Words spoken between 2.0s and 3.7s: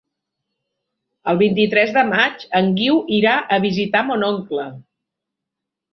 maig en Guiu irà a